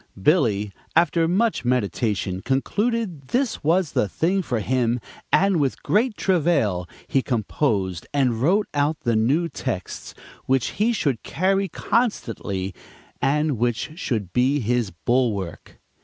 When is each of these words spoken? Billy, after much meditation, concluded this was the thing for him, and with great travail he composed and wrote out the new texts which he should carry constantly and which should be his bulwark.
Billy, 0.19 0.71
after 0.95 1.27
much 1.27 1.63
meditation, 1.63 2.41
concluded 2.41 3.27
this 3.27 3.63
was 3.63 3.91
the 3.91 4.09
thing 4.09 4.41
for 4.41 4.59
him, 4.59 4.99
and 5.31 5.59
with 5.59 5.83
great 5.83 6.17
travail 6.17 6.89
he 7.07 7.21
composed 7.21 8.07
and 8.11 8.41
wrote 8.41 8.65
out 8.73 8.99
the 9.01 9.15
new 9.15 9.47
texts 9.47 10.15
which 10.47 10.69
he 10.81 10.91
should 10.91 11.21
carry 11.21 11.67
constantly 11.67 12.73
and 13.21 13.59
which 13.59 13.91
should 13.93 14.33
be 14.33 14.59
his 14.59 14.89
bulwark. 14.89 15.79